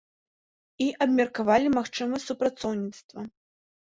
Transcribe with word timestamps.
І 0.85 0.85
абмеркавалі 1.05 1.69
магчымасць 1.77 2.25
супрацоўніцтва. 2.31 3.21